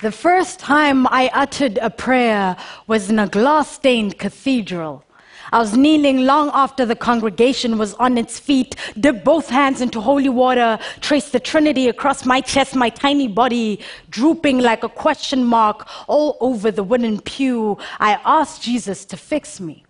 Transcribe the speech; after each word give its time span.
The 0.00 0.12
first 0.12 0.60
time 0.60 1.08
I 1.08 1.28
uttered 1.34 1.76
a 1.78 1.90
prayer 1.90 2.56
was 2.86 3.10
in 3.10 3.18
a 3.18 3.26
glass 3.26 3.68
stained 3.68 4.16
cathedral. 4.16 5.02
I 5.50 5.58
was 5.58 5.76
kneeling 5.76 6.24
long 6.24 6.52
after 6.54 6.86
the 6.86 6.94
congregation 6.94 7.78
was 7.78 7.94
on 7.94 8.16
its 8.16 8.38
feet, 8.38 8.76
dipped 9.00 9.24
both 9.24 9.48
hands 9.48 9.80
into 9.80 10.00
holy 10.00 10.28
water, 10.28 10.78
traced 11.00 11.32
the 11.32 11.40
Trinity 11.40 11.88
across 11.88 12.24
my 12.24 12.40
chest, 12.40 12.76
my 12.76 12.90
tiny 12.90 13.26
body 13.26 13.80
drooping 14.08 14.60
like 14.60 14.84
a 14.84 14.88
question 14.88 15.42
mark 15.42 15.88
all 16.06 16.36
over 16.38 16.70
the 16.70 16.84
wooden 16.84 17.20
pew. 17.20 17.76
I 17.98 18.20
asked 18.24 18.62
Jesus 18.62 19.04
to 19.06 19.16
fix 19.16 19.58
me. 19.58 19.84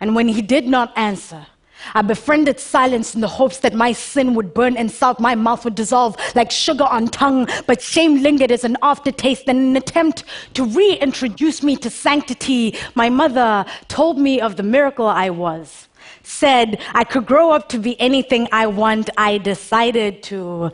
And 0.00 0.14
when 0.14 0.28
he 0.28 0.40
did 0.40 0.66
not 0.66 0.96
answer, 0.96 1.46
I 1.94 2.02
befriended 2.02 2.60
silence 2.60 3.14
in 3.14 3.20
the 3.20 3.28
hopes 3.28 3.58
that 3.58 3.74
my 3.74 3.92
sin 3.92 4.34
would 4.34 4.54
burn 4.54 4.76
and 4.76 4.90
salt 4.90 5.20
my 5.20 5.34
mouth 5.34 5.64
would 5.64 5.74
dissolve 5.74 6.16
like 6.34 6.50
sugar 6.50 6.84
on 6.84 7.08
tongue, 7.08 7.48
but 7.66 7.82
shame 7.82 8.22
lingered 8.22 8.50
as 8.50 8.64
an 8.64 8.76
aftertaste 8.82 9.48
in 9.48 9.56
an 9.56 9.76
attempt 9.76 10.24
to 10.54 10.64
reintroduce 10.64 11.62
me 11.62 11.76
to 11.76 11.90
sanctity. 11.90 12.76
My 12.94 13.10
mother 13.10 13.64
told 13.88 14.18
me 14.18 14.40
of 14.40 14.56
the 14.56 14.62
miracle 14.62 15.06
I 15.06 15.30
was, 15.30 15.88
said 16.22 16.80
I 16.94 17.04
could 17.04 17.26
grow 17.26 17.50
up 17.52 17.68
to 17.70 17.78
be 17.78 18.00
anything 18.00 18.48
I 18.52 18.66
want. 18.66 19.10
I 19.16 19.38
decided 19.38 20.22
to 20.24 20.70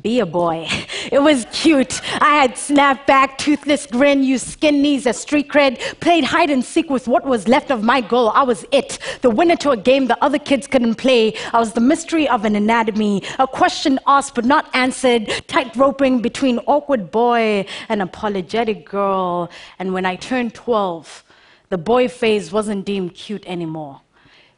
be 0.00 0.20
a 0.20 0.26
boy. 0.26 0.68
It 1.10 1.22
was 1.22 1.46
cute. 1.52 2.02
I 2.20 2.34
had 2.34 2.52
snapback, 2.52 3.38
toothless 3.38 3.86
grin, 3.86 4.22
used 4.22 4.46
skin 4.46 4.82
knees 4.82 5.06
as 5.06 5.18
street 5.18 5.48
cred, 5.48 5.80
played 6.00 6.22
hide 6.22 6.50
and 6.50 6.62
seek 6.62 6.90
with 6.90 7.08
what 7.08 7.24
was 7.24 7.48
left 7.48 7.70
of 7.70 7.82
my 7.82 8.02
goal. 8.02 8.28
I 8.34 8.42
was 8.42 8.66
it, 8.72 8.98
the 9.22 9.30
winner 9.30 9.56
to 9.56 9.70
a 9.70 9.76
game 9.76 10.06
the 10.06 10.22
other 10.22 10.38
kids 10.38 10.66
couldn't 10.66 10.96
play. 10.96 11.34
I 11.54 11.58
was 11.58 11.72
the 11.72 11.80
mystery 11.80 12.28
of 12.28 12.44
an 12.44 12.56
anatomy, 12.56 13.22
a 13.38 13.46
question 13.46 13.98
asked 14.06 14.34
but 14.34 14.44
not 14.44 14.68
answered, 14.74 15.32
tight 15.46 15.74
roping 15.76 16.20
between 16.20 16.58
awkward 16.66 17.10
boy 17.10 17.64
and 17.88 18.02
apologetic 18.02 18.86
girl. 18.86 19.50
And 19.78 19.94
when 19.94 20.04
I 20.04 20.16
turned 20.16 20.52
12, 20.52 21.24
the 21.70 21.78
boy 21.78 22.08
phase 22.08 22.52
wasn't 22.52 22.84
deemed 22.84 23.14
cute 23.14 23.46
anymore. 23.46 24.02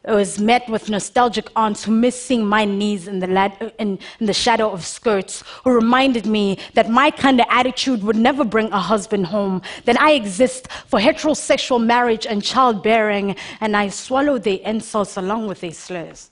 I 0.02 0.14
was 0.14 0.40
met 0.40 0.66
with 0.66 0.88
nostalgic 0.88 1.50
aunts 1.54 1.84
who 1.84 1.92
missed 1.92 2.22
seeing 2.22 2.46
my 2.46 2.64
knees 2.64 3.06
in 3.06 3.18
the, 3.18 3.72
in, 3.78 3.98
in 4.18 4.26
the 4.26 4.32
shadow 4.32 4.70
of 4.70 4.86
skirts, 4.86 5.44
who 5.62 5.72
reminded 5.72 6.24
me 6.24 6.56
that 6.72 6.88
my 6.88 7.10
kind 7.10 7.38
of 7.38 7.46
attitude 7.50 8.02
would 8.02 8.16
never 8.16 8.42
bring 8.42 8.72
a 8.72 8.80
husband 8.80 9.26
home, 9.26 9.60
that 9.84 10.00
I 10.00 10.12
exist 10.12 10.68
for 10.86 10.98
heterosexual 10.98 11.84
marriage 11.84 12.26
and 12.26 12.42
childbearing, 12.42 13.36
and 13.60 13.76
I 13.76 13.88
swallowed 13.88 14.44
the 14.44 14.62
insults 14.64 15.18
along 15.18 15.48
with 15.48 15.60
the 15.60 15.70
slurs. 15.70 16.30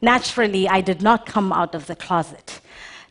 Naturally, 0.00 0.66
I 0.66 0.80
did 0.80 1.02
not 1.02 1.26
come 1.26 1.52
out 1.52 1.74
of 1.74 1.86
the 1.86 1.96
closet. 1.96 2.60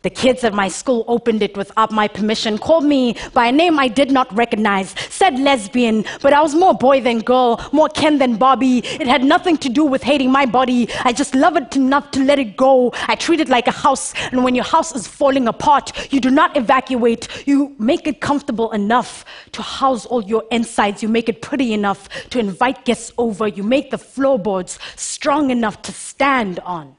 The 0.06 0.11
kids 0.11 0.44
at 0.44 0.53
my 0.53 0.67
school 0.67 1.03
opened 1.08 1.42
it 1.42 1.58
without 1.58 1.92
my 1.92 2.08
permission, 2.08 2.59
called 2.59 2.86
me 2.86 3.16
by 3.34 3.48
a 3.48 3.52
name 3.52 3.80
I 3.80 3.88
did 3.88 4.12
not 4.12 4.31
recognize, 4.38 4.94
said 5.09 5.39
lesbian, 5.39 6.06
but 6.22 6.31
I 6.31 6.44
was 6.44 6.53
more 6.53 6.75
boy 6.75 7.02
than 7.02 7.22
girl, 7.22 7.59
more 7.72 7.89
Ken 7.89 8.20
than 8.20 8.36
Barbie. 8.36 8.84
It 8.86 9.08
had 9.08 9.23
nothing 9.23 9.58
to 9.58 9.67
do 9.67 9.84
with 9.84 10.03
hating 10.03 10.31
my 10.31 10.45
body. 10.45 10.88
I 11.03 11.12
just 11.12 11.34
love 11.34 11.58
it 11.58 11.75
enough 11.75 12.12
to 12.12 12.23
let 12.23 12.38
it 12.38 12.56
go. 12.56 12.94
I 13.08 13.16
treat 13.16 13.39
it 13.39 13.50
like 13.50 13.66
a 13.66 13.72
house, 13.72 14.14
and 14.31 14.44
when 14.44 14.53
your 14.53 14.64
house 14.64 14.95
is 14.95 15.08
falling 15.08 15.47
apart, 15.47 16.14
you 16.14 16.19
do 16.22 16.30
not 16.30 16.56
evacuate. 16.56 17.28
You 17.47 17.75
make 17.80 18.06
it 18.06 18.22
comfortable 18.22 18.72
enough 18.73 19.25
to 19.53 19.64
house 19.64 20.06
all 20.06 20.22
your 20.22 20.44
insides. 20.52 21.02
You 21.02 21.09
make 21.09 21.30
it 21.30 21.42
pretty 21.42 21.73
enough 21.73 22.09
to 22.30 22.38
invite 22.38 22.86
guests 22.86 23.12
over. 23.17 23.47
You 23.47 23.64
make 23.64 23.90
the 23.90 23.97
floorboards 23.97 24.78
strong 24.97 25.50
enough 25.50 25.81
to 25.81 25.92
stand 25.92 26.59
on. 26.59 26.95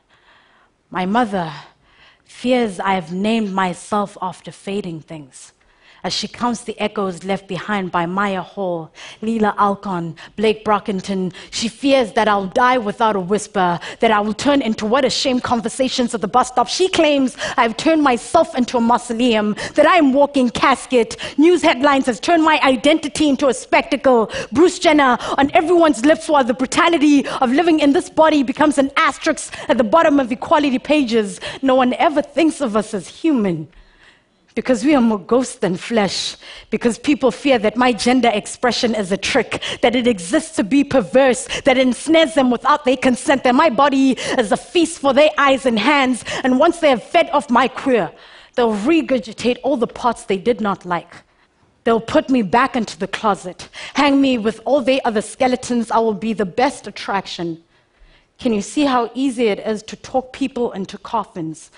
My 0.90 1.06
mother 1.06 1.52
fears 2.26 2.78
I 2.78 2.94
have 2.94 3.12
named 3.12 3.52
myself 3.52 4.18
after 4.20 4.52
fading 4.52 5.00
things. 5.00 5.52
As 6.04 6.12
she 6.12 6.28
counts 6.28 6.62
the 6.64 6.78
echoes 6.78 7.24
left 7.24 7.48
behind 7.48 7.90
by 7.90 8.06
Mya 8.06 8.42
Hall, 8.42 8.92
Leelah 9.22 9.56
Alcorn, 9.58 10.14
Blake 10.36 10.64
Brockington, 10.64 11.32
she 11.50 11.68
fears 11.68 12.12
that 12.12 12.28
I'll 12.28 12.46
die 12.46 12.78
without 12.78 13.16
a 13.16 13.20
whisper, 13.20 13.80
that 14.00 14.10
I 14.10 14.20
will 14.20 14.34
turn 14.34 14.62
into 14.62 14.86
what 14.86 15.04
a 15.04 15.10
shame 15.10 15.40
conversations 15.40 16.14
at 16.14 16.20
the 16.20 16.28
bus 16.28 16.48
stop. 16.48 16.68
She 16.68 16.88
claims 16.88 17.36
I've 17.56 17.76
turned 17.76 18.02
myself 18.02 18.56
into 18.56 18.76
a 18.76 18.80
mausoleum, 18.80 19.56
that 19.74 19.86
I 19.86 19.96
am 19.96 20.12
walking 20.12 20.50
casket. 20.50 21.16
News 21.38 21.62
headlines 21.62 22.06
has 22.06 22.20
turned 22.20 22.44
my 22.44 22.60
identity 22.62 23.28
into 23.28 23.48
a 23.48 23.54
spectacle. 23.54 24.30
Bruce 24.52 24.78
Jenner 24.78 25.18
on 25.38 25.50
everyone's 25.54 26.04
lips 26.04 26.28
while 26.28 26.44
the 26.44 26.54
brutality 26.54 27.26
of 27.26 27.50
living 27.50 27.80
in 27.80 27.92
this 27.92 28.10
body 28.10 28.42
becomes 28.42 28.78
an 28.78 28.90
asterisk 28.96 29.54
at 29.68 29.78
the 29.78 29.84
bottom 29.84 30.20
of 30.20 30.30
equality 30.30 30.78
pages. 30.78 31.40
No 31.62 31.74
one 31.74 31.94
ever 31.94 32.22
thinks 32.22 32.60
of 32.60 32.76
us 32.76 32.94
as 32.94 33.08
human 33.08 33.68
because 34.56 34.86
we 34.86 34.94
are 34.94 35.02
more 35.02 35.18
ghost 35.18 35.60
than 35.60 35.76
flesh, 35.76 36.34
because 36.70 36.98
people 36.98 37.30
fear 37.30 37.58
that 37.58 37.76
my 37.76 37.92
gender 37.92 38.30
expression 38.32 38.94
is 38.94 39.12
a 39.12 39.16
trick, 39.16 39.62
that 39.82 39.94
it 39.94 40.06
exists 40.06 40.56
to 40.56 40.64
be 40.64 40.82
perverse, 40.82 41.46
that 41.64 41.76
it 41.76 41.86
ensnares 41.86 42.32
them 42.32 42.50
without 42.50 42.86
their 42.86 42.96
consent, 42.96 43.44
that 43.44 43.54
my 43.54 43.68
body 43.68 44.12
is 44.38 44.50
a 44.50 44.56
feast 44.56 44.98
for 44.98 45.12
their 45.12 45.28
eyes 45.36 45.66
and 45.66 45.78
hands, 45.78 46.24
and 46.42 46.58
once 46.58 46.78
they 46.78 46.88
have 46.88 47.02
fed 47.02 47.28
off 47.30 47.50
my 47.50 47.68
queer, 47.68 48.10
they'll 48.54 48.72
regurgitate 48.72 49.58
all 49.62 49.76
the 49.76 49.86
parts 49.86 50.24
they 50.24 50.38
did 50.38 50.62
not 50.62 50.86
like. 50.86 51.14
They'll 51.84 52.00
put 52.00 52.30
me 52.30 52.40
back 52.40 52.76
into 52.76 52.98
the 52.98 53.06
closet, 53.06 53.68
hang 53.92 54.22
me 54.22 54.38
with 54.38 54.62
all 54.64 54.80
their 54.80 55.00
other 55.04 55.20
skeletons. 55.20 55.90
I 55.90 55.98
will 55.98 56.14
be 56.14 56.32
the 56.32 56.46
best 56.46 56.86
attraction. 56.86 57.62
Can 58.38 58.54
you 58.54 58.62
see 58.62 58.86
how 58.86 59.10
easy 59.14 59.48
it 59.48 59.58
is 59.58 59.82
to 59.82 59.96
talk 59.96 60.32
people 60.32 60.72
into 60.72 60.96
coffins? 60.96 61.70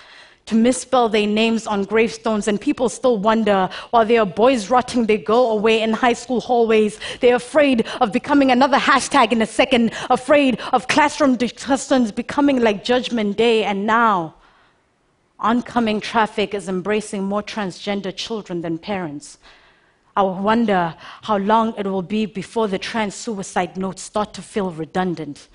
To 0.49 0.55
misspell 0.55 1.07
their 1.09 1.27
names 1.27 1.67
on 1.67 1.83
gravestones, 1.83 2.47
and 2.47 2.59
people 2.59 2.89
still 2.89 3.19
wonder 3.19 3.69
while 3.91 4.03
there 4.03 4.21
are 4.21 4.25
boys 4.25 4.71
rotting 4.71 5.05
their 5.05 5.19
girl 5.19 5.51
away 5.51 5.83
in 5.83 5.93
high 5.93 6.13
school 6.13 6.41
hallways. 6.41 6.99
They're 7.19 7.35
afraid 7.35 7.85
of 8.01 8.11
becoming 8.11 8.49
another 8.49 8.77
hashtag 8.77 9.31
in 9.31 9.43
a 9.43 9.45
second, 9.45 9.91
afraid 10.09 10.59
of 10.73 10.87
classroom 10.87 11.35
discussions 11.35 12.11
becoming 12.11 12.61
like 12.61 12.83
Judgment 12.83 13.37
Day, 13.37 13.63
and 13.63 13.85
now 13.85 14.33
oncoming 15.39 16.01
traffic 16.01 16.55
is 16.55 16.67
embracing 16.67 17.23
more 17.23 17.43
transgender 17.43 18.13
children 18.15 18.61
than 18.61 18.79
parents. 18.79 19.37
I 20.17 20.23
wonder 20.23 20.95
how 21.21 21.37
long 21.37 21.75
it 21.77 21.85
will 21.85 22.01
be 22.01 22.25
before 22.25 22.67
the 22.67 22.79
trans 22.79 23.13
suicide 23.13 23.77
notes 23.77 24.01
start 24.01 24.33
to 24.33 24.41
feel 24.41 24.71
redundant 24.71 25.47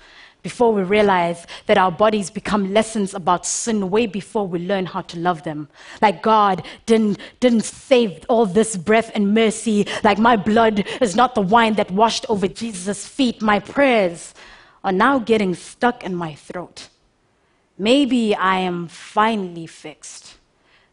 before 0.45 0.71
we 0.71 0.83
realize 0.83 1.47
that 1.65 1.75
our 1.75 1.91
bodies 1.91 2.29
become 2.29 2.71
lessons 2.71 3.15
about 3.15 3.47
sin 3.47 3.89
way 3.89 4.05
before 4.05 4.47
we 4.47 4.59
learn 4.59 4.85
how 4.85 5.01
to 5.01 5.17
love 5.17 5.41
them. 5.41 5.67
Like 6.03 6.21
God 6.21 6.63
didn't, 6.85 7.17
didn't 7.39 7.63
save 7.63 8.23
all 8.29 8.45
this 8.45 8.77
breath 8.77 9.09
and 9.15 9.33
mercy. 9.33 9.87
Like 10.03 10.19
my 10.19 10.35
blood 10.35 10.85
is 11.01 11.15
not 11.15 11.33
the 11.33 11.41
wine 11.41 11.73
that 11.77 11.89
washed 11.89 12.27
over 12.29 12.47
Jesus' 12.47 13.07
feet. 13.07 13.41
My 13.41 13.59
prayers 13.59 14.35
are 14.83 14.91
now 14.91 15.17
getting 15.17 15.55
stuck 15.55 16.03
in 16.03 16.13
my 16.13 16.35
throat. 16.35 16.89
Maybe 17.75 18.35
I 18.35 18.59
am 18.59 18.87
finally 18.87 19.65
fixed. 19.65 20.35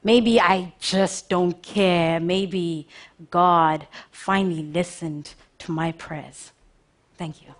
Maybe 0.03 0.41
I 0.41 0.73
just 0.81 1.29
don't 1.29 1.63
care. 1.63 2.21
Maybe 2.21 2.89
God 3.31 3.87
finally 4.11 4.63
listened 4.63 5.35
to 5.59 5.73
my 5.73 5.93
prayers. 5.93 6.53
Thank 7.19 7.43
you. 7.43 7.55